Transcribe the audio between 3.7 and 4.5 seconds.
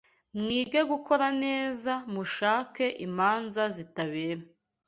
zitabera